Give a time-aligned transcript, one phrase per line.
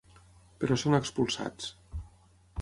[0.63, 1.69] Però són expulsats.